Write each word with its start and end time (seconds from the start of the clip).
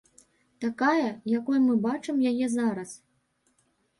Такая, 0.63 1.09
якой 1.39 1.57
мы 1.67 1.75
бачым 1.85 2.15
яе 2.31 2.45
зараз. 2.55 2.95